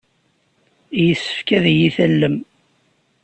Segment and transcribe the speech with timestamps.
[1.05, 2.37] Yessefk ad iyi-tallem.